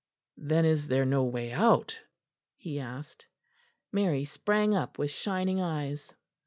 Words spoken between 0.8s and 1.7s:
there no way